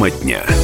Тема 0.00 0.10
дня. 0.10 0.59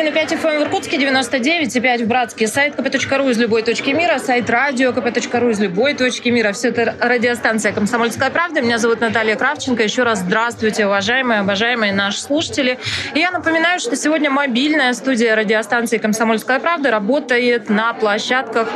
91,5 0.00 0.40
FM 0.40 0.58
в 0.58 0.62
Иркутске, 0.62 0.96
99,5 0.96 2.04
в 2.04 2.06
Братске. 2.06 2.46
Сайт 2.46 2.74
kp.ru 2.74 3.30
из 3.30 3.38
любой 3.38 3.62
точки 3.62 3.90
мира, 3.90 4.18
сайт 4.18 4.48
радио 4.48 4.92
kp.ru 4.92 5.50
из 5.50 5.60
любой 5.60 5.92
точки 5.92 6.30
мира. 6.30 6.52
Все 6.52 6.68
это 6.68 6.94
радиостанция 6.98 7.72
«Комсомольская 7.72 8.30
правда». 8.30 8.62
Меня 8.62 8.78
зовут 8.78 9.00
Наталья 9.00 9.36
Кравченко. 9.36 9.82
Еще 9.82 10.02
раз 10.02 10.20
здравствуйте, 10.20 10.86
уважаемые, 10.86 11.40
обожаемые 11.40 11.92
наши 11.92 12.20
слушатели. 12.20 12.78
И 13.14 13.18
я 13.18 13.30
напоминаю, 13.30 13.78
что 13.78 13.94
сегодня 13.94 14.30
мобильная 14.30 14.94
студия 14.94 15.36
радиостанции 15.36 15.98
«Комсомольская 15.98 16.60
правда» 16.60 16.90
работает 16.90 17.68
на 17.68 17.92
площадках 17.92 18.68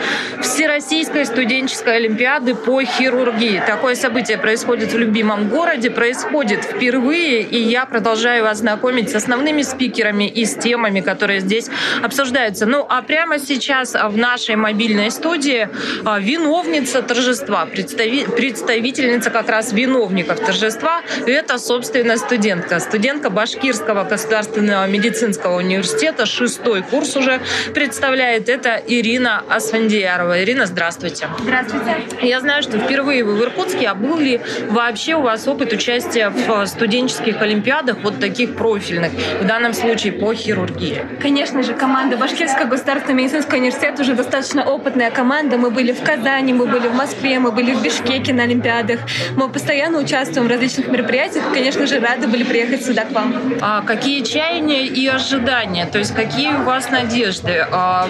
Всероссийской 0.42 1.24
студенческой 1.24 1.96
олимпиады 1.96 2.54
по 2.54 2.82
хирургии. 2.82 3.62
Такое 3.66 3.94
событие 3.94 4.36
происходит 4.36 4.92
в 4.92 4.98
любимом 4.98 5.48
городе, 5.48 5.90
происходит 5.90 6.64
впервые, 6.64 7.40
и 7.40 7.56
я 7.56 7.86
продолжаю 7.86 8.44
вас 8.44 8.58
знакомить 8.58 9.08
с 9.08 9.14
основными 9.14 9.62
спикерами 9.62 10.28
из 10.28 10.54
темами, 10.54 11.00
которые 11.00 11.13
здесь 11.40 11.68
обсуждаются. 12.02 12.66
Ну, 12.66 12.86
а 12.88 13.02
прямо 13.02 13.38
сейчас 13.38 13.94
в 13.94 14.16
нашей 14.16 14.56
мобильной 14.56 15.10
студии 15.10 15.68
а, 16.04 16.18
виновница 16.18 17.02
торжества, 17.02 17.66
представи, 17.66 18.24
представительница 18.24 19.30
как 19.30 19.48
раз 19.48 19.72
виновников 19.72 20.40
торжества, 20.40 21.02
это, 21.26 21.58
собственно, 21.58 22.16
студентка. 22.16 22.80
Студентка 22.80 23.30
Башкирского 23.30 24.04
государственного 24.04 24.86
медицинского 24.86 25.56
университета, 25.56 26.26
шестой 26.26 26.82
курс 26.82 27.16
уже 27.16 27.40
представляет. 27.74 28.48
Это 28.48 28.80
Ирина 28.86 29.42
Асфандиярова. 29.48 30.42
Ирина, 30.42 30.66
здравствуйте. 30.66 31.28
Здравствуйте. 31.40 31.96
Я 32.22 32.40
знаю, 32.40 32.62
что 32.62 32.78
впервые 32.78 33.24
вы 33.24 33.34
в 33.34 33.42
Иркутске, 33.42 33.88
а 33.88 33.94
был 33.94 34.18
ли 34.18 34.40
вообще 34.68 35.14
у 35.14 35.22
вас 35.22 35.46
опыт 35.46 35.72
участия 35.72 36.30
в 36.30 36.66
студенческих 36.66 37.40
олимпиадах, 37.40 37.98
вот 38.02 38.20
таких 38.20 38.54
профильных, 38.56 39.12
в 39.40 39.46
данном 39.46 39.74
случае 39.74 40.12
по 40.12 40.34
хирургии? 40.34 41.03
Конечно 41.20 41.62
же, 41.62 41.74
команда 41.74 42.16
Башкирского 42.16 42.66
государственного 42.66 43.20
медицинского 43.22 43.58
университета 43.58 44.02
уже 44.02 44.14
достаточно 44.14 44.64
опытная 44.64 45.10
команда. 45.10 45.56
Мы 45.58 45.70
были 45.70 45.92
в 45.92 46.02
Казани, 46.02 46.52
мы 46.52 46.66
были 46.66 46.88
в 46.88 46.94
Москве, 46.94 47.38
мы 47.38 47.52
были 47.52 47.72
в 47.74 47.82
Бишкеке 47.82 48.32
на 48.32 48.44
Олимпиадах. 48.44 49.00
Мы 49.36 49.48
постоянно 49.48 49.98
участвуем 49.98 50.46
в 50.46 50.50
различных 50.50 50.88
мероприятиях. 50.88 51.44
Конечно 51.52 51.86
же, 51.86 52.00
рады 52.00 52.26
были 52.26 52.44
приехать 52.44 52.84
сюда 52.84 53.04
к 53.04 53.12
вам. 53.12 53.54
А 53.60 53.82
какие 53.82 54.22
чаяния 54.22 54.86
и 54.86 55.06
ожидания? 55.06 55.86
То 55.86 55.98
есть 55.98 56.14
какие 56.14 56.52
у 56.54 56.62
вас 56.62 56.90
надежды? 56.90 57.66
А, 57.70 58.08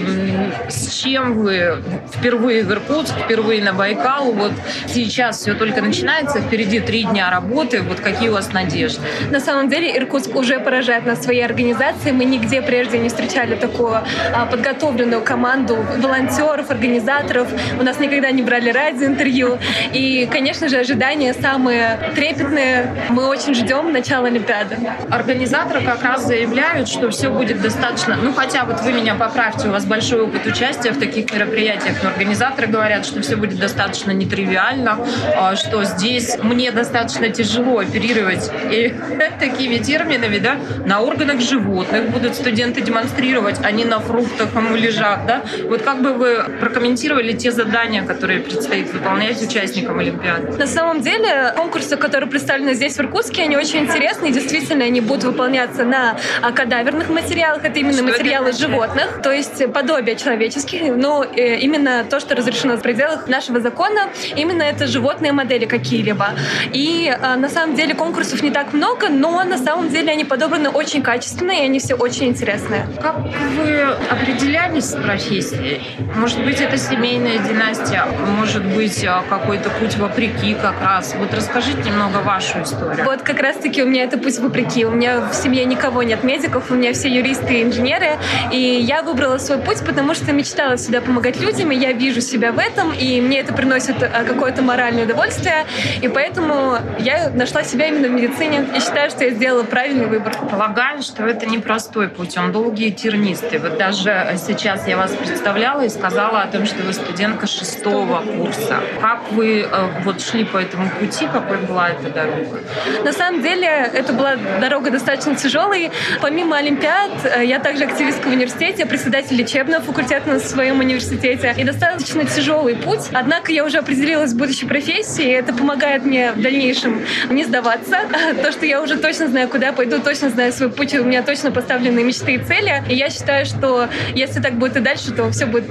с 0.68 0.94
чем 0.94 1.34
вы 1.34 1.82
впервые 2.12 2.64
в 2.64 2.72
Иркутск, 2.72 3.14
впервые 3.24 3.62
на 3.62 3.72
Байкал? 3.72 4.32
Вот 4.32 4.52
сейчас 4.88 5.38
все 5.40 5.54
только 5.54 5.82
начинается, 5.82 6.40
впереди 6.40 6.80
три 6.80 7.04
дня 7.04 7.30
работы. 7.30 7.82
Вот 7.82 8.00
какие 8.00 8.28
у 8.28 8.32
вас 8.32 8.52
надежды? 8.52 9.02
На 9.30 9.40
самом 9.40 9.68
деле 9.68 9.96
Иркутск 9.96 10.34
уже 10.34 10.58
поражает 10.58 11.06
нас 11.06 11.22
своей 11.22 11.44
организацией. 11.44 12.12
Мы 12.12 12.24
нигде 12.24 12.62
прежде 12.62 12.83
не 12.92 13.08
встречали 13.08 13.54
такую 13.54 13.94
а, 14.32 14.46
подготовленную 14.46 15.22
команду 15.22 15.76
волонтеров, 15.98 16.70
организаторов. 16.70 17.48
У 17.78 17.82
нас 17.82 17.98
никогда 18.00 18.30
не 18.30 18.42
брали 18.42 18.70
радиоинтервью. 18.70 19.58
И, 19.92 20.28
конечно 20.30 20.68
же, 20.68 20.78
ожидания 20.78 21.32
самые 21.34 21.98
трепетные. 22.14 22.92
Мы 23.10 23.26
очень 23.26 23.54
ждем 23.54 23.92
начала 23.92 24.26
Олимпиады. 24.26 24.76
Организаторы 25.10 25.82
как 25.82 26.02
раз 26.02 26.26
заявляют, 26.26 26.88
что 26.88 27.10
все 27.10 27.30
будет 27.30 27.60
достаточно... 27.60 28.16
Ну, 28.16 28.32
хотя 28.32 28.64
вот 28.64 28.80
вы 28.80 28.92
меня 28.92 29.14
поправьте, 29.14 29.68
у 29.68 29.70
вас 29.70 29.84
большой 29.84 30.22
опыт 30.22 30.46
участия 30.46 30.90
в 30.90 30.98
таких 30.98 31.32
мероприятиях, 31.32 31.96
но 32.02 32.10
организаторы 32.10 32.66
говорят, 32.66 33.06
что 33.06 33.22
все 33.22 33.36
будет 33.36 33.58
достаточно 33.58 34.10
нетривиально, 34.10 34.98
а, 35.36 35.56
что 35.56 35.84
здесь 35.84 36.36
мне 36.42 36.72
достаточно 36.72 37.28
тяжело 37.28 37.78
оперировать 37.78 38.50
и 38.70 38.94
такими 39.40 39.78
терминами, 39.78 40.38
да, 40.38 40.56
на 40.84 41.00
органах 41.00 41.40
животных 41.40 42.10
будут 42.10 42.24
будут 42.24 42.36
студенты 42.74 42.80
демонстрировать, 42.80 43.56
а 43.62 43.70
не 43.70 43.84
на 43.84 44.00
фруктах, 44.00 44.48
а 44.54 44.60
муляжах, 44.60 45.26
да? 45.26 45.42
Вот 45.68 45.82
как 45.82 46.02
бы 46.02 46.12
вы 46.12 46.44
прокомментировали 46.60 47.32
те 47.32 47.50
задания, 47.50 48.04
которые 48.04 48.40
предстоит 48.40 48.92
выполнять 48.92 49.40
участникам 49.42 49.98
Олимпиады? 49.98 50.58
На 50.58 50.66
самом 50.66 51.00
деле 51.00 51.52
конкурсы, 51.56 51.96
которые 51.96 52.28
представлены 52.28 52.74
здесь 52.74 52.96
в 52.96 53.00
Иркутске, 53.00 53.42
они 53.42 53.56
очень 53.56 53.80
интересные. 53.80 54.32
Действительно, 54.32 54.84
они 54.84 55.00
будут 55.00 55.24
выполняться 55.24 55.84
на 55.84 56.16
а, 56.42 56.52
кадаверных 56.52 57.08
материалах. 57.08 57.64
Это 57.64 57.78
именно 57.78 57.94
что 57.94 58.02
материалы 58.04 58.48
это 58.50 58.58
животных, 58.58 59.20
то 59.22 59.32
есть 59.32 59.72
подобие 59.72 60.16
человеческих. 60.16 60.96
Но 60.96 61.24
э, 61.24 61.58
именно 61.58 62.04
то, 62.04 62.20
что 62.20 62.34
разрешено 62.34 62.76
в 62.76 62.82
пределах 62.82 63.28
нашего 63.28 63.60
закона, 63.60 64.08
именно 64.36 64.62
это 64.62 64.86
животные 64.86 65.32
модели 65.32 65.66
какие-либо. 65.66 66.28
И 66.72 67.12
а, 67.22 67.36
на 67.36 67.48
самом 67.48 67.76
деле 67.76 67.94
конкурсов 67.94 68.42
не 68.42 68.50
так 68.50 68.72
много, 68.72 69.08
но 69.08 69.44
на 69.44 69.58
самом 69.58 69.88
деле 69.88 70.12
они 70.12 70.24
подобраны 70.24 70.70
очень 70.70 71.02
качественно, 71.02 71.52
и 71.52 71.60
они 71.60 71.78
все 71.78 71.94
очень 71.94 72.24
очень 72.24 72.28
интересное. 72.64 72.86
Как 73.00 73.16
вы 73.56 73.82
определялись 74.10 74.84
с 74.84 74.96
профессией? 74.96 75.82
Может 76.16 76.44
быть, 76.44 76.60
это 76.60 76.76
семейная 76.76 77.38
династия, 77.38 78.04
может 78.38 78.64
быть, 78.64 79.04
а, 79.04 79.22
какой-то 79.28 79.70
путь 79.70 79.96
вопреки 79.96 80.54
как 80.54 80.80
раз. 80.82 81.14
Вот 81.18 81.32
расскажите 81.34 81.82
немного 81.82 82.18
вашу 82.18 82.62
историю. 82.62 83.04
Вот 83.04 83.22
как 83.22 83.40
раз-таки 83.40 83.82
у 83.82 83.86
меня 83.86 84.04
это 84.04 84.18
путь 84.18 84.38
вопреки. 84.38 84.84
У 84.84 84.90
меня 84.90 85.20
в 85.20 85.34
семье 85.34 85.64
никого 85.64 86.02
нет 86.02 86.24
медиков, 86.24 86.70
у 86.70 86.74
меня 86.74 86.92
все 86.92 87.08
юристы 87.08 87.60
и 87.60 87.62
инженеры. 87.62 88.18
И 88.52 88.58
я 88.58 89.02
выбрала 89.02 89.38
свой 89.38 89.58
путь, 89.58 89.84
потому 89.84 90.14
что 90.14 90.32
мечтала 90.32 90.76
всегда 90.76 91.00
помогать 91.00 91.40
людям, 91.40 91.70
и 91.70 91.76
я 91.76 91.92
вижу 91.92 92.20
себя 92.20 92.52
в 92.52 92.58
этом, 92.58 92.92
и 92.92 93.20
мне 93.20 93.40
это 93.40 93.52
приносит 93.52 94.02
а, 94.02 94.24
какое-то 94.24 94.62
моральное 94.62 95.04
удовольствие. 95.04 95.66
И 96.00 96.08
поэтому 96.08 96.78
я 96.98 97.30
нашла 97.30 97.62
себя 97.62 97.86
именно 97.86 98.08
в 98.08 98.12
медицине 98.12 98.66
и 98.76 98.80
считаю, 98.80 99.10
что 99.10 99.24
я 99.24 99.30
сделала 99.30 99.62
правильный 99.62 100.06
выбор. 100.06 100.34
Полагаю, 100.50 101.02
что 101.02 101.26
это 101.26 101.46
непростой 101.46 102.08
путь, 102.08 102.36
он 102.36 102.53
долгий 102.54 102.92
и. 102.92 103.58
Вот 103.58 103.76
даже 103.78 104.36
сейчас 104.36 104.86
я 104.86 104.96
вас 104.96 105.10
представляла 105.10 105.84
и 105.84 105.88
сказала 105.88 106.42
о 106.42 106.46
том, 106.46 106.66
что 106.66 106.84
вы 106.84 106.92
студентка 106.92 107.48
шестого 107.48 108.20
курса. 108.20 108.80
Как 109.00 109.32
вы 109.32 109.62
э, 109.62 109.88
вот 110.04 110.22
шли 110.22 110.44
по 110.44 110.58
этому 110.58 110.88
пути, 111.00 111.26
какой 111.26 111.56
была 111.58 111.90
эта 111.90 112.10
дорога? 112.10 112.60
На 113.04 113.12
самом 113.12 113.42
деле, 113.42 113.66
это 113.66 114.12
была 114.12 114.36
дорога 114.60 114.92
достаточно 114.92 115.34
тяжелой. 115.34 115.90
Помимо 116.22 116.56
Олимпиад, 116.56 117.10
э, 117.24 117.44
я 117.44 117.58
также 117.58 117.84
активистка 117.84 118.28
в 118.28 118.32
университете, 118.32 118.86
председатель 118.86 119.36
лечебного 119.36 119.82
факультета 119.82 120.30
на 120.30 120.38
своем 120.38 120.78
университете. 120.78 121.54
И 121.58 121.64
достаточно 121.64 122.24
тяжелый 122.24 122.76
путь. 122.76 123.08
Однако 123.12 123.50
я 123.50 123.64
уже 123.64 123.78
определилась 123.78 124.32
в 124.32 124.36
будущей 124.36 124.66
профессии, 124.66 125.24
и 125.24 125.32
это 125.32 125.52
помогает 125.52 126.04
мне 126.04 126.30
в 126.30 126.40
дальнейшем 126.40 127.02
не 127.30 127.44
сдаваться. 127.44 127.96
То, 128.42 128.52
что 128.52 128.64
я 128.64 128.80
уже 128.80 128.96
точно 128.96 129.26
знаю, 129.26 129.48
куда 129.48 129.72
пойду, 129.72 129.98
точно 129.98 130.30
знаю 130.30 130.52
свой 130.52 130.70
путь, 130.70 130.94
у 130.94 131.02
меня 131.02 131.22
точно 131.24 131.50
поставлен 131.50 131.64
поставленные 131.74 132.04
мечты 132.04 132.33
и 132.34 132.38
цели. 132.38 132.82
И 132.88 132.94
я 132.94 133.10
считаю, 133.10 133.46
что 133.46 133.88
если 134.14 134.40
так 134.40 134.54
будет 134.58 134.76
и 134.76 134.80
дальше, 134.80 135.12
то 135.12 135.30
все 135.30 135.46
будет 135.46 135.64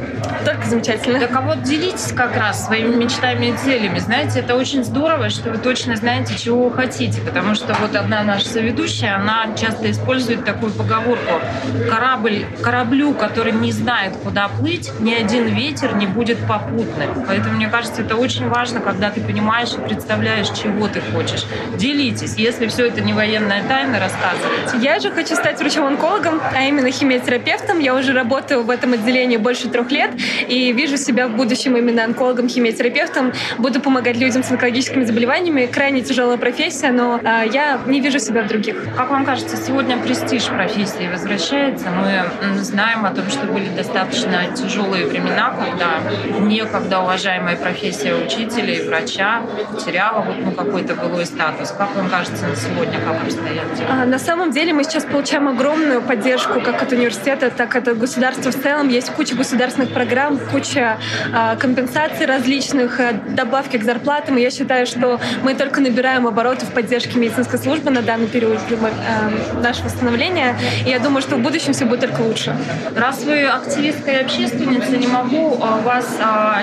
только 0.45 0.65
замечательно. 0.65 1.19
Так 1.19 1.35
а 1.35 1.41
вот 1.41 1.63
делитесь 1.63 2.11
как 2.13 2.35
раз 2.35 2.65
своими 2.65 2.95
мечтами 2.95 3.47
и 3.47 3.53
целями. 3.53 3.99
Знаете, 3.99 4.39
это 4.39 4.55
очень 4.55 4.83
здорово, 4.83 5.29
что 5.29 5.49
вы 5.49 5.57
точно 5.57 5.95
знаете, 5.95 6.35
чего 6.37 6.69
вы 6.69 6.73
хотите. 6.73 7.21
Потому 7.21 7.55
что 7.55 7.73
вот 7.79 7.95
одна 7.95 8.23
наша 8.23 8.47
соведущая, 8.47 9.15
она 9.15 9.47
часто 9.55 9.89
использует 9.91 10.45
такую 10.45 10.71
поговорку. 10.71 11.41
Корабль, 11.89 12.45
кораблю, 12.61 13.13
который 13.13 13.53
не 13.53 13.71
знает, 13.71 14.15
куда 14.23 14.47
плыть, 14.47 14.91
ни 14.99 15.13
один 15.13 15.47
ветер 15.47 15.95
не 15.95 16.07
будет 16.07 16.37
попутным. 16.47 17.25
Поэтому, 17.27 17.55
мне 17.55 17.67
кажется, 17.67 18.01
это 18.01 18.15
очень 18.15 18.47
важно, 18.47 18.79
когда 18.79 19.09
ты 19.09 19.21
понимаешь 19.21 19.73
и 19.73 19.77
представляешь, 19.77 20.49
чего 20.49 20.87
ты 20.87 21.01
хочешь. 21.01 21.45
Делитесь. 21.77 22.35
Если 22.37 22.67
все 22.67 22.87
это 22.87 23.01
не 23.01 23.13
военная 23.13 23.63
тайна, 23.63 23.99
рассказывайте. 23.99 24.77
Я 24.81 24.99
же 24.99 25.11
хочу 25.11 25.35
стать 25.35 25.59
врачом-онкологом 25.59 26.03
онкологом, 26.03 26.41
а 26.55 26.63
именно 26.63 26.91
химиотерапевтом. 26.91 27.79
Я 27.79 27.95
уже 27.95 28.13
работаю 28.13 28.63
в 28.63 28.69
этом 28.69 28.93
отделении 28.93 29.37
больше 29.37 29.69
трех 29.69 29.91
лет 29.91 30.11
и 30.47 30.71
вижу 30.71 30.97
себя 30.97 31.27
в 31.27 31.35
будущем 31.35 31.75
именно 31.77 32.03
онкологом-химиотерапевтом. 32.03 33.33
Буду 33.57 33.81
помогать 33.81 34.17
людям 34.17 34.43
с 34.43 34.51
онкологическими 34.51 35.03
заболеваниями. 35.03 35.65
Крайне 35.65 36.01
тяжелая 36.01 36.37
профессия, 36.37 36.91
но 36.91 37.19
а, 37.23 37.43
я 37.43 37.79
не 37.85 37.99
вижу 38.01 38.19
себя 38.19 38.43
в 38.43 38.47
других. 38.47 38.75
Как 38.95 39.09
вам 39.09 39.25
кажется, 39.25 39.57
сегодня 39.57 39.97
престиж 39.97 40.45
профессии 40.45 41.09
возвращается? 41.11 41.87
Мы 41.89 42.57
знаем 42.59 43.05
о 43.05 43.11
том, 43.11 43.29
что 43.29 43.45
были 43.47 43.69
достаточно 43.69 44.45
тяжелые 44.55 45.07
времена, 45.07 45.53
когда 45.57 46.39
некогда 46.39 47.01
уважаемая 47.01 47.55
профессия 47.55 48.13
учителя 48.13 48.73
и 48.73 48.87
врача 48.87 49.41
потеряла 49.71 50.21
вот, 50.21 50.35
ну, 50.39 50.51
какой-то 50.51 50.95
былой 50.95 51.25
статус. 51.25 51.71
Как 51.71 51.95
вам 51.95 52.09
кажется 52.09 52.47
на 52.47 52.55
сегодня, 52.55 52.99
как 52.99 53.21
обстоят 53.23 53.73
дела? 53.75 53.89
А, 53.89 54.05
на 54.05 54.19
самом 54.19 54.51
деле 54.51 54.73
мы 54.73 54.83
сейчас 54.83 55.05
получаем 55.05 55.47
огромную 55.47 56.01
поддержку 56.01 56.42
как 56.47 56.81
от 56.81 56.91
университета, 56.91 57.49
так 57.49 57.75
и 57.75 57.77
от 57.79 57.97
государства 57.97 58.51
в 58.51 58.55
целом. 58.55 58.89
Есть 58.89 59.11
куча 59.11 59.35
государственных 59.35 59.93
программ, 59.93 60.39
куча 60.51 60.97
э, 61.33 61.57
компенсаций 61.57 62.25
различных, 62.25 62.99
э, 62.99 63.13
добавки 63.29 63.77
к 63.77 63.83
зарплатам. 63.83 64.37
И 64.37 64.41
я 64.41 64.49
считаю, 64.51 64.85
что 64.85 65.19
мы 65.43 65.53
только 65.53 65.81
набираем 65.81 66.27
обороты 66.27 66.65
в 66.65 66.71
поддержке 66.71 67.19
медицинской 67.19 67.59
службы 67.59 67.91
на 67.91 68.01
данный 68.01 68.27
период 68.27 68.59
э, 68.69 69.61
нашего 69.61 69.89
становления. 69.89 70.55
И 70.85 70.89
я 70.89 70.99
думаю, 70.99 71.21
что 71.21 71.35
в 71.35 71.39
будущем 71.39 71.73
все 71.73 71.85
будет 71.85 72.01
только 72.01 72.21
лучше. 72.21 72.55
Раз 72.95 73.23
вы 73.23 73.45
активистка 73.45 74.11
и 74.11 74.15
общественница, 74.15 74.97
не 74.97 75.07
могу 75.07 75.55
вас 75.83 76.17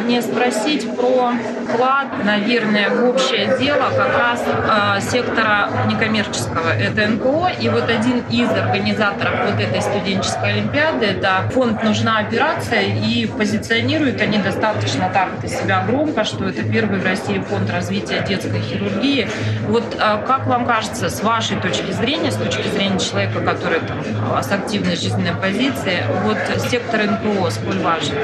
не 0.07 0.21
спросить 0.21 0.89
про 0.97 1.33
вклад, 1.69 2.09
наверное, 2.25 2.91
в 2.91 3.09
общее 3.09 3.57
дело 3.59 3.91
как 3.97 4.19
раз 4.19 5.05
сектора 5.11 5.71
некоммерческого. 5.89 6.71
Это 6.71 7.07
НКО, 7.07 7.53
и 7.61 7.69
вот 7.69 7.89
один 7.89 8.23
из 8.31 8.51
организаторов 8.51 9.51
вот 9.51 9.61
этой 9.61 9.70
студенческой 9.81 10.53
олимпиады, 10.55 11.07
это 11.07 11.49
фонд 11.53 11.83
«Нужна 11.83 12.19
операция», 12.19 12.83
и 12.83 13.27
позиционируют 13.27 14.21
они 14.21 14.39
достаточно 14.39 15.11
так 15.13 15.41
для 15.41 15.49
себя 15.49 15.85
громко, 15.87 16.25
что 16.25 16.49
это 16.49 16.63
первый 16.63 16.99
в 16.99 17.05
России 17.05 17.39
фонд 17.39 17.71
развития 17.71 18.25
детской 18.27 18.61
хирургии. 18.61 19.29
Вот 19.69 19.85
э, 19.95 19.99
как 20.27 20.47
вам 20.47 20.67
кажется, 20.67 21.09
с 21.09 21.23
вашей 21.23 21.57
точки 21.61 21.93
зрения, 21.93 22.31
с 22.31 22.37
точки 22.37 22.67
зрения 22.69 22.99
человека, 22.99 23.41
который 23.41 23.81
там, 23.81 23.99
с 24.43 24.51
активной 24.51 24.97
жизненной 24.97 25.35
позиции, 25.35 25.99
вот 26.25 26.39
сектор 26.69 27.03
НКО 27.03 27.51
сколь 27.51 27.79
важен? 27.79 28.15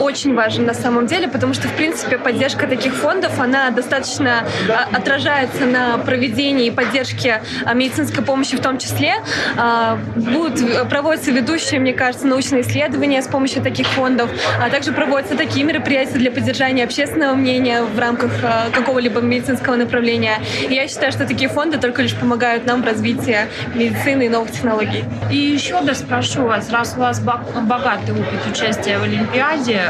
Очень 0.00 0.34
важен 0.34 0.64
на 0.64 0.74
самом 0.74 1.06
деле, 1.06 1.28
потому 1.28 1.54
что, 1.54 1.68
в 1.68 1.72
принципе, 1.72 2.18
поддержка 2.18 2.66
таких 2.66 2.94
фондов, 2.94 3.38
она 3.40 3.70
достаточно 3.70 4.44
а, 4.68 4.96
отражается 4.96 5.66
на 5.66 5.98
проведении 5.98 6.66
и 6.66 6.70
поддержке 6.70 7.42
а, 7.64 7.74
медицинской 7.74 8.24
помощи 8.24 8.56
в 8.56 8.60
том 8.60 8.78
числе. 8.78 9.14
А, 9.56 9.98
будут 10.16 10.60
проводятся 10.84 11.30
ведущие, 11.30 11.80
мне 11.80 11.92
кажется, 11.92 12.26
научные 12.26 12.62
исследования 12.62 13.22
с 13.22 13.26
помощью 13.26 13.62
таких 13.62 13.86
фондов, 13.88 14.30
а 14.60 14.70
также 14.70 14.92
проводятся 14.92 15.36
такие 15.36 15.64
мероприятия 15.64 16.18
для 16.18 16.30
поддержания 16.30 16.84
общественного 16.84 17.34
мнения 17.34 17.82
в 17.82 17.98
рамках 17.98 18.32
какого-либо 18.72 19.20
медицинского 19.20 19.76
направления. 19.76 20.38
И 20.68 20.74
я 20.74 20.88
считаю, 20.88 21.12
что 21.12 21.26
такие 21.26 21.48
фонды 21.48 21.78
только 21.78 22.02
лишь 22.02 22.14
помогают 22.14 22.66
нам 22.66 22.82
в 22.82 22.86
развитии 22.86 23.38
медицины 23.74 24.26
и 24.26 24.28
новых 24.28 24.50
технологий. 24.50 25.04
И 25.30 25.36
еще 25.36 25.80
да 25.82 25.94
спрошу 25.94 26.42
вас, 26.44 26.70
раз 26.70 26.94
у 26.96 27.00
вас 27.00 27.20
богатый 27.20 28.12
опыт 28.12 28.46
участия 28.50 28.98
в 28.98 29.02
Олимпиаде, 29.02 29.82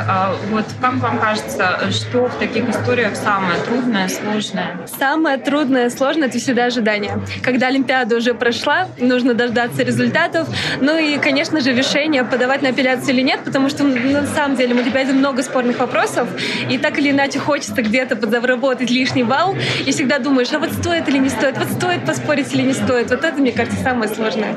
вот 0.50 0.64
как 0.80 0.94
вам 0.94 1.18
кажется, 1.18 1.80
что 1.90 2.26
в 2.28 2.34
таких 2.38 2.68
историях 2.68 3.16
самое 3.16 3.58
трудное, 3.60 4.08
сложное? 4.08 4.78
Самое 4.98 5.38
трудное 5.38 5.90
сложное— 5.90 6.28
это 6.28 6.38
всегда 6.38 6.64
ожидание. 6.66 7.20
Когда 7.42 7.68
Олимпиада 7.68 8.16
уже 8.16 8.34
прошла, 8.34 8.88
нужно 8.98 9.34
дождаться 9.34 9.82
результатов. 9.82 10.48
Ну 10.80 10.98
и, 10.98 11.18
конечно 11.18 11.60
же, 11.60 11.72
решение, 11.72 12.24
подавать 12.24 12.62
на 12.62 12.70
апелляцию 12.70 13.14
или 13.14 13.22
нет, 13.22 13.40
потому 13.44 13.68
что 13.68 13.84
на 13.84 14.26
самом 14.26 14.56
деле 14.56 14.74
в 14.74 14.78
Олимпиаде 14.78 15.12
много 15.12 15.42
спорных 15.42 15.78
вопросов, 15.78 16.28
и 16.68 16.78
так 16.78 16.98
или 16.98 17.10
иначе 17.10 17.38
хочется 17.38 17.82
где-то 17.82 18.16
подзаработать 18.16 18.90
лишний 18.90 19.24
балл, 19.24 19.56
и 19.86 19.90
всегда 19.92 20.18
думаешь, 20.18 20.52
а 20.52 20.58
вот 20.58 20.72
стоит 20.72 21.08
или 21.08 21.18
не 21.18 21.28
стоит, 21.28 21.58
вот 21.58 21.68
стоит 21.70 22.04
поспорить 22.04 22.52
или 22.54 22.62
не 22.62 22.72
стоит. 22.72 23.10
Вот 23.10 23.24
это, 23.24 23.40
мне 23.40 23.52
кажется, 23.52 23.80
самое 23.82 24.12
сложное. 24.12 24.56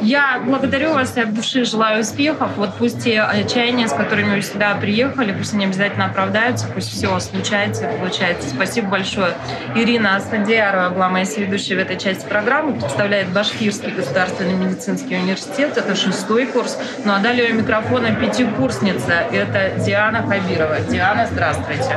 Я 0.00 0.40
благодарю 0.44 0.94
вас 0.94 1.16
и 1.16 1.20
от 1.20 1.34
души 1.34 1.64
желаю 1.64 2.00
успехов. 2.00 2.50
Вот 2.56 2.76
пусть 2.78 3.04
те 3.04 3.20
отчаяния, 3.20 3.88
с 3.88 3.92
которыми 3.92 4.36
вы 4.36 4.42
сюда 4.42 4.74
приехали, 4.74 5.32
пусть 5.32 5.54
они 5.54 5.66
обязательно 5.66 6.06
оправдаются, 6.06 6.66
пусть 6.74 6.90
все 6.90 7.18
случается 7.20 7.88
и 7.88 7.98
получается. 7.98 8.48
Спасибо 8.48 8.88
большое. 8.88 9.34
Ирина 9.74 10.16
Асфандиарова 10.16 10.90
была 10.90 11.08
моей 11.08 11.26
ведущей 11.36 11.74
в 11.74 11.78
этой 11.78 11.98
части 11.98 12.26
программы, 12.26 12.72
представляет 12.80 13.28
Башкирский 13.28 13.90
государственный 13.90 14.54
медицинский 14.54 15.16
университет. 15.16 15.59
Это 15.68 15.94
шестой 15.94 16.46
курс. 16.46 16.78
Ну 17.04 17.12
а 17.12 17.18
далее 17.18 17.52
у 17.52 17.56
микрофона 17.56 18.14
пятикурсница. 18.14 19.12
Это 19.32 19.78
Диана 19.84 20.22
Хабирова. 20.26 20.80
Диана, 20.80 21.26
здравствуйте. 21.30 21.96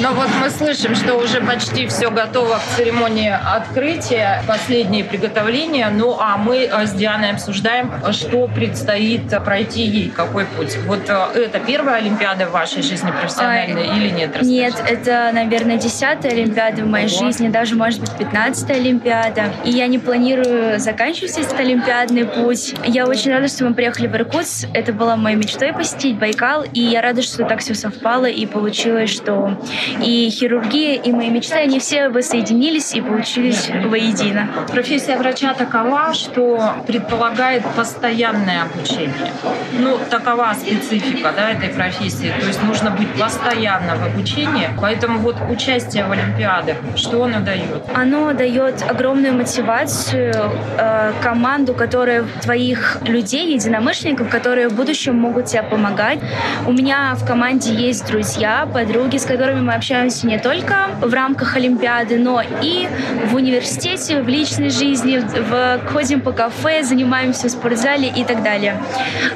Но 0.00 0.12
вот 0.12 0.28
мы 0.40 0.50
слышим, 0.50 0.94
что 0.94 1.14
уже 1.14 1.40
почти 1.40 1.86
все 1.86 2.10
готово 2.10 2.56
к 2.56 2.76
церемонии 2.76 3.30
открытия, 3.30 4.42
последние 4.46 5.04
приготовления. 5.04 5.88
Ну 5.90 6.16
а 6.20 6.36
мы 6.36 6.64
э, 6.64 6.86
с 6.86 6.92
Дианой 6.92 7.30
обсуждаем, 7.30 7.90
что 8.12 8.46
предстоит 8.48 9.28
пройти 9.44 9.82
ей, 9.82 10.10
какой 10.10 10.44
путь. 10.44 10.76
Вот 10.86 11.08
э, 11.08 11.46
это 11.46 11.60
первая 11.60 11.96
Олимпиада 11.96 12.46
в 12.46 12.50
вашей 12.50 12.82
жизни 12.82 13.10
профессиональной 13.10 13.88
а, 13.88 13.96
или 13.96 14.10
нет? 14.10 14.30
Расскажите. 14.36 14.52
Нет, 14.52 14.74
это, 14.86 15.30
наверное, 15.32 15.76
десятая 15.78 16.32
Олимпиада 16.32 16.82
в 16.82 16.86
моей 16.86 17.08
Ого. 17.08 17.24
жизни, 17.24 17.48
даже, 17.48 17.74
может 17.74 18.00
быть, 18.00 18.12
пятнадцатая 18.12 18.76
Олимпиада. 18.76 19.52
И 19.64 19.70
я 19.70 19.86
не 19.86 19.98
планирую 19.98 20.78
заканчивать 20.78 21.38
этот 21.38 21.58
олимпиадный 21.58 22.26
путь. 22.26 22.74
Я 22.84 23.06
очень 23.06 23.30
рада, 23.30 23.48
что 23.48 23.64
мы 23.64 23.74
приехали 23.74 24.08
в 24.08 24.14
Иркутск. 24.14 24.68
Это 24.74 24.92
была 24.92 25.16
моей 25.16 25.36
мечтой 25.36 25.72
посетить 25.72 26.18
Байкал, 26.18 26.64
и 26.72 26.80
я 26.80 27.00
рада, 27.00 27.22
что 27.22 27.44
так 27.44 27.60
все 27.60 27.74
совпало 27.74 28.26
и 28.26 28.44
получилось, 28.46 29.10
что 29.10 29.58
и 30.00 30.30
хирургия, 30.30 31.00
и 31.00 31.12
мои 31.12 31.30
мечты, 31.30 31.54
они 31.54 31.78
все 31.78 32.08
воссоединились 32.08 32.94
и 32.94 33.00
получились 33.00 33.70
воедино. 33.84 34.48
Профессия 34.70 35.16
врача 35.16 35.54
такова, 35.54 36.12
что 36.14 36.74
предполагает 36.86 37.64
постоянное 37.76 38.62
обучение. 38.62 39.32
Ну, 39.72 39.98
такова 40.10 40.54
специфика 40.54 41.32
да, 41.36 41.50
этой 41.50 41.68
профессии. 41.68 42.32
То 42.40 42.46
есть 42.46 42.62
нужно 42.62 42.90
быть 42.90 43.12
постоянно 43.14 43.96
в 43.96 44.04
обучении. 44.04 44.68
Поэтому 44.80 45.18
вот 45.18 45.36
участие 45.50 46.04
в 46.06 46.12
Олимпиадах, 46.12 46.76
что 46.96 47.24
оно 47.24 47.40
дает? 47.40 47.82
Оно 47.94 48.32
дает 48.32 48.82
огромную 48.88 49.34
мотивацию, 49.34 50.34
э, 50.78 51.12
команду, 51.22 51.74
которая 51.74 52.24
твоих 52.42 52.98
людей, 53.02 53.54
единомышленников, 53.54 54.28
которые 54.28 54.68
в 54.68 54.74
будущем 54.74 55.16
могут 55.16 55.46
тебе 55.46 55.62
помогать. 55.62 56.18
У 56.66 56.72
меня 56.72 57.14
в 57.14 57.26
команде 57.26 57.72
есть 57.72 58.06
друзья, 58.06 58.68
подруги, 58.72 59.16
с 59.16 59.24
которыми 59.24 59.60
мы 59.60 59.74
общаемся 59.76 60.26
не 60.26 60.38
только 60.38 60.88
в 61.00 61.12
рамках 61.12 61.56
Олимпиады, 61.56 62.18
но 62.18 62.42
и 62.62 62.88
в 63.26 63.34
университете, 63.34 64.20
в 64.22 64.28
личной 64.28 64.70
жизни, 64.70 65.18
в, 65.18 65.80
ходим 65.92 66.20
по 66.20 66.32
кафе, 66.32 66.82
занимаемся 66.82 67.48
в 67.48 67.50
спортзале 67.50 68.08
и 68.08 68.24
так 68.24 68.42
далее. 68.42 68.80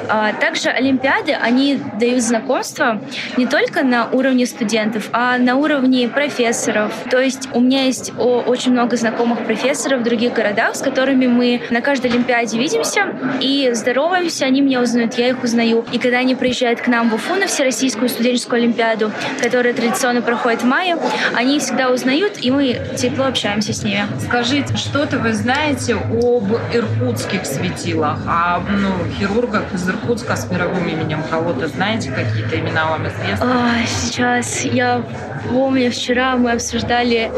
А, 0.09 0.33
также 0.33 0.69
Олимпиады, 0.69 1.33
они 1.33 1.79
дают 1.99 2.21
знакомства 2.21 3.01
не 3.37 3.45
только 3.45 3.83
на 3.83 4.09
уровне 4.09 4.45
студентов, 4.45 5.09
а 5.13 5.37
на 5.37 5.55
уровне 5.55 6.07
профессоров. 6.09 6.91
То 7.09 7.19
есть 7.19 7.49
у 7.53 7.59
меня 7.59 7.83
есть 7.83 8.11
очень 8.17 8.71
много 8.71 8.97
знакомых 8.97 9.45
профессоров 9.45 10.01
в 10.01 10.03
других 10.03 10.33
городах, 10.33 10.75
с 10.75 10.81
которыми 10.81 11.27
мы 11.27 11.61
на 11.69 11.81
каждой 11.81 12.11
Олимпиаде 12.11 12.57
видимся 12.57 13.13
и 13.39 13.71
здороваемся, 13.73 14.45
они 14.45 14.61
меня 14.61 14.81
узнают, 14.81 15.13
я 15.15 15.29
их 15.29 15.43
узнаю. 15.43 15.85
И 15.91 15.99
когда 15.99 16.17
они 16.17 16.35
приезжают 16.35 16.81
к 16.81 16.87
нам 16.87 17.09
в 17.09 17.15
Уфу 17.15 17.35
на 17.35 17.47
Всероссийскую 17.47 18.09
студенческую 18.09 18.61
Олимпиаду, 18.61 19.11
которая 19.41 19.73
традиционно 19.73 20.21
проходит 20.31 20.61
в 20.61 20.65
мае, 20.65 20.97
они 21.35 21.59
всегда 21.59 21.89
узнают, 21.89 22.37
и 22.41 22.51
мы 22.51 22.79
тепло 22.97 23.25
общаемся 23.25 23.73
с 23.73 23.83
ними. 23.83 24.07
Скажите, 24.25 24.77
что-то 24.77 25.19
вы 25.19 25.33
знаете 25.33 25.95
об 25.95 26.53
иркутских 26.73 27.45
светилах, 27.45 28.17
о 28.25 28.59
ну, 28.59 28.93
хирургах 29.19 29.73
из 29.73 29.89
Иркутска 29.89 30.37
с 30.37 30.49
мировым 30.49 30.87
именем? 30.87 31.21
Кого-то 31.29 31.67
знаете, 31.67 32.11
какие-то 32.11 32.57
имена 32.57 32.91
вам 32.91 33.07
известны? 33.09 33.45
А, 33.45 33.85
сейчас 33.85 34.63
я 34.63 35.03
помню, 35.49 35.91
вчера 35.91 36.37
мы 36.37 36.53
обсуждали 36.53 37.31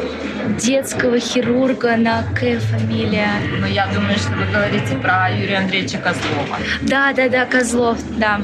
детского 0.59 1.19
хирурга 1.19 1.95
на 1.95 2.23
К 2.35 2.59
фамилия. 2.59 3.29
Ну, 3.59 3.65
я 3.65 3.87
думаю, 3.87 4.17
что 4.17 4.33
вы 4.33 4.45
говорите 4.51 4.95
про 4.97 5.31
Юрия 5.31 5.57
Андреевича 5.57 5.97
Козлова. 5.97 6.57
Да, 6.81 7.11
да, 7.13 7.29
да, 7.29 7.45
Козлов, 7.45 7.97
да. 8.17 8.41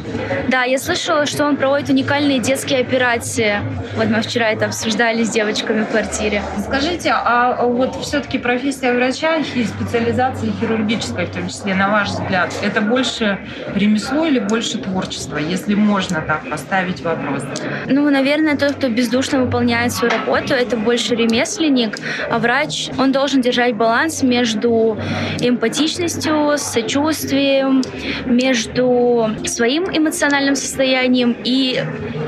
Да, 0.48 0.64
я 0.64 0.80
слышала, 0.80 1.26
что 1.26 1.46
он 1.46 1.58
проводит 1.58 1.90
уникальные 1.90 2.40
детские 2.40 2.80
операции. 2.80 3.60
Вот 3.96 4.08
мы 4.08 4.22
вчера 4.22 4.40
вчера 4.40 4.52
это 4.52 4.68
обсуждали 4.68 5.26
с 5.26 5.32
девочками 5.32 5.84
в 5.84 5.88
квартире. 5.88 6.42
Скажите, 6.66 7.12
а 7.14 7.66
вот 7.66 7.94
все-таки 8.04 8.38
профессия 8.38 8.94
врача 8.94 9.36
и 9.36 9.66
специализация 9.66 10.52
хирургическая, 10.62 11.26
в 11.26 11.32
том 11.32 11.50
числе, 11.50 11.76
на 11.76 11.90
ваш 11.90 12.10
взгляд, 12.10 12.54
это 12.64 12.80
больше 12.80 13.38
ремесло 13.76 14.26
или 14.26 14.40
больше 14.40 14.78
творчество, 14.78 15.36
если 15.36 15.76
можно 15.76 16.22
так 16.22 16.50
поставить 16.50 17.02
вопрос? 17.02 17.44
Ну, 17.88 18.10
наверное, 18.10 18.56
тот, 18.56 18.76
кто 18.76 18.88
бездушно 18.88 19.44
выполняет 19.50 19.92
свою 19.92 20.14
работу, 20.14 20.54
это 20.54 20.78
больше 20.78 21.16
ремесленник, 21.16 21.98
а 22.30 22.38
врач, 22.38 22.90
он 23.00 23.12
должен 23.12 23.42
держать 23.42 23.76
баланс 23.76 24.22
между 24.22 24.96
эмпатичностью, 25.40 26.58
сочувствием, 26.58 27.82
между 28.26 29.32
своим 29.46 29.86
эмоциональным 29.86 30.56
состоянием 30.56 31.36
и 31.44 31.84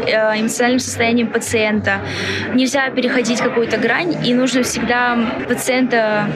э, 0.07 0.41
эмоциональным 0.41 0.79
состоянием 0.79 1.27
пациента. 1.27 2.01
Нельзя 2.55 2.89
переходить 2.89 3.39
какую-то 3.39 3.77
грань, 3.77 4.15
и 4.25 4.33
нужно 4.33 4.63
всегда 4.63 5.15
пациента 5.47 6.27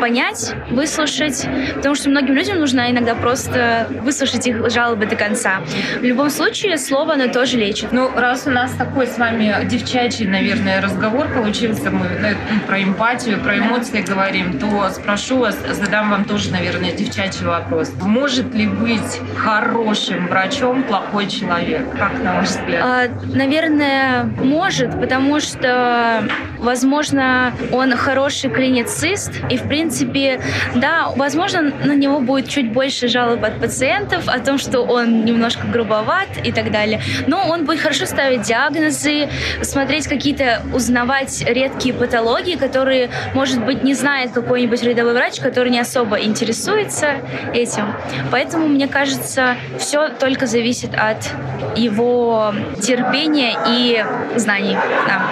понять, 0.00 0.54
выслушать, 0.70 1.46
потому 1.74 1.94
что 1.94 2.10
многим 2.10 2.34
людям 2.34 2.58
нужно 2.58 2.90
иногда 2.90 3.14
просто 3.14 3.88
выслушать 4.02 4.46
их 4.46 4.70
жалобы 4.70 5.06
до 5.06 5.16
конца. 5.16 5.60
В 5.98 6.04
любом 6.04 6.30
случае, 6.30 6.78
слово, 6.78 7.14
оно 7.14 7.28
тоже 7.28 7.56
лечит. 7.56 7.92
Ну, 7.92 8.10
раз 8.14 8.46
у 8.46 8.50
нас 8.50 8.72
такой 8.72 9.06
с 9.06 9.18
вами 9.18 9.54
девчачий, 9.64 10.17
наверное, 10.26 10.80
разговор 10.80 11.28
получился, 11.28 11.90
мы 11.90 12.06
ну, 12.20 12.60
про 12.66 12.82
эмпатию, 12.82 13.40
про 13.40 13.58
эмоции 13.58 14.02
говорим, 14.02 14.58
то 14.58 14.90
спрошу 14.90 15.38
вас, 15.38 15.56
задам 15.72 16.10
вам 16.10 16.24
тоже, 16.24 16.50
наверное, 16.50 16.92
девчачий 16.92 17.46
вопрос. 17.46 17.92
Может 18.00 18.54
ли 18.54 18.66
быть 18.66 19.20
хорошим 19.36 20.28
врачом 20.28 20.82
плохой 20.82 21.28
человек? 21.28 21.86
Как 21.98 22.22
на 22.22 22.36
ваш 22.36 22.48
взгляд? 22.48 22.82
А, 22.84 23.08
наверное, 23.34 24.24
может, 24.24 24.98
потому 25.00 25.40
что, 25.40 26.24
возможно, 26.58 27.52
он 27.72 27.96
хороший 27.96 28.50
клиницист, 28.50 29.32
и, 29.50 29.56
в 29.56 29.68
принципе, 29.68 30.40
да, 30.74 31.12
возможно, 31.16 31.62
на 31.62 31.94
него 31.94 32.20
будет 32.20 32.48
чуть 32.48 32.72
больше 32.72 33.08
жалоб 33.08 33.44
от 33.44 33.60
пациентов 33.60 34.28
о 34.28 34.38
том, 34.40 34.58
что 34.58 34.82
он 34.82 35.24
немножко 35.24 35.66
грубоват 35.66 36.28
и 36.44 36.52
так 36.52 36.70
далее. 36.70 37.00
Но 37.26 37.48
он 37.48 37.64
будет 37.64 37.80
хорошо 37.80 38.06
ставить 38.06 38.42
диагнозы, 38.42 39.28
смотреть 39.62 40.08
какие-то, 40.08 40.62
узнавать 40.72 41.42
редкие 41.46 41.94
патологии, 41.94 42.56
которые, 42.56 43.10
может 43.34 43.64
быть, 43.64 43.82
не 43.82 43.94
знает 43.94 44.32
какой-нибудь 44.32 44.82
рядовой 44.82 45.14
врач, 45.14 45.40
который 45.40 45.70
не 45.70 45.80
особо 45.80 46.18
интересуется 46.20 47.16
этим. 47.54 47.94
Поэтому, 48.30 48.68
мне 48.68 48.88
кажется, 48.88 49.56
все 49.78 50.08
только 50.08 50.46
зависит 50.46 50.90
от 50.94 51.30
его 51.76 52.54
терпения 52.80 53.56
и 53.68 54.04
знаний. 54.36 54.76
Да. 55.06 55.28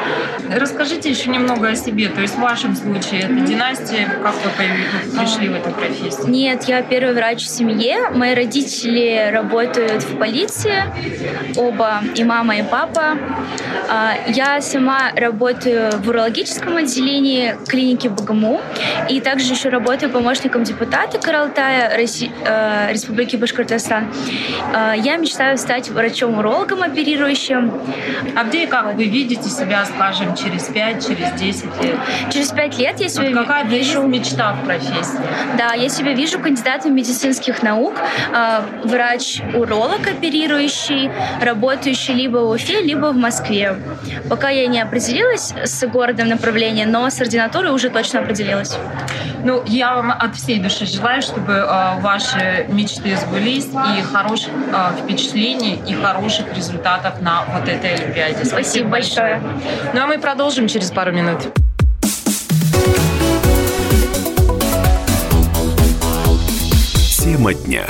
Расскажите 0.56 1.10
еще 1.16 1.30
немного 1.30 1.68
о 1.68 1.76
себе. 1.76 2.08
То 2.08 2.20
есть 2.20 2.34
в 2.34 2.40
вашем 2.40 2.76
случае 2.76 3.20
это 3.20 3.34
династия, 3.40 4.06
как 4.22 4.34
вы 4.34 4.50
пришли 5.18 5.48
в 5.48 5.54
эту 5.54 5.70
профессию? 5.70 6.28
Нет, 6.28 6.64
я 6.64 6.82
первый 6.82 7.14
врач 7.14 7.44
в 7.44 7.48
семье. 7.48 8.10
Мои 8.14 8.34
родители 8.34 9.30
работают 9.32 10.02
в 10.02 10.18
полиции, 10.18 10.84
оба, 11.56 12.02
и 12.14 12.24
мама, 12.24 12.56
и 12.56 12.62
папа. 12.62 13.16
А, 13.88 14.14
я 14.28 14.60
сама 14.60 15.12
работаю 15.14 15.92
в 16.00 16.08
урологическом 16.08 16.76
отделении 16.76 17.56
клиники 17.66 18.08
БГМУ 18.08 18.60
и 19.08 19.20
также 19.20 19.52
еще 19.52 19.68
работаю 19.68 20.10
помощником 20.10 20.64
депутата 20.64 21.18
Каралтая 21.18 21.96
э, 21.96 22.92
Республики 22.92 23.36
Башкортостан. 23.36 24.12
А, 24.74 24.94
я 24.94 25.16
мечтаю 25.16 25.56
стать 25.56 25.88
врачом-урологом 25.88 26.82
оперирующим. 26.82 27.72
А 28.34 28.44
где 28.44 28.64
и 28.64 28.66
как 28.66 28.94
вы 28.94 29.04
видите 29.04 29.48
себя, 29.48 29.84
скажем, 29.86 30.34
через 30.34 30.64
5, 30.64 31.05
через 31.06 31.32
10 31.32 31.82
лет? 31.82 31.96
Через 32.30 32.50
5 32.50 32.78
лет 32.78 33.00
я 33.00 33.08
себя 33.08 33.30
вот 33.30 33.46
какая 33.46 33.64
вижу... 33.64 34.02
мечта 34.02 34.52
в 34.54 34.64
профессии? 34.64 35.18
Да, 35.58 35.74
я 35.74 35.88
себя 35.88 36.12
вижу 36.12 36.38
кандидатом 36.38 36.94
медицинских 36.94 37.62
наук, 37.62 37.94
э, 38.34 38.60
врач-уролог 38.84 40.06
оперирующий, 40.06 41.10
работающий 41.40 42.14
либо 42.14 42.38
в 42.38 42.50
Уфе, 42.50 42.80
либо 42.82 43.06
в 43.12 43.16
Москве. 43.16 43.76
Пока 44.28 44.48
я 44.48 44.66
не 44.66 44.80
определилась 44.80 45.52
с 45.64 45.86
городом 45.86 46.28
направления, 46.28 46.86
но 46.86 47.08
с 47.08 47.20
ординатурой 47.20 47.72
уже 47.72 47.90
точно 47.90 48.20
определилась. 48.20 48.76
Ну, 49.44 49.62
я 49.66 49.94
вам 49.94 50.10
от 50.10 50.34
всей 50.34 50.58
души 50.58 50.86
желаю, 50.86 51.22
чтобы 51.22 51.52
э, 51.52 52.00
ваши 52.00 52.66
мечты 52.68 53.16
сбылись 53.16 53.66
и 53.66 54.02
хороших 54.02 54.52
э, 54.72 55.02
впечатлений 55.02 55.80
и 55.86 55.94
хороших 55.94 56.52
результатов 56.54 57.20
на 57.20 57.44
вот 57.44 57.68
этой 57.68 57.94
Олимпиаде. 57.94 58.44
Спасибо, 58.44 58.66
Спасибо 58.66 58.88
большое. 58.88 59.40
Ну 59.94 60.02
а 60.02 60.06
мы 60.06 60.18
продолжим 60.18 60.66
через 60.66 60.90
пару 60.96 61.12
минут. 61.12 61.52
Тема 67.20 67.52
дня. 67.52 67.84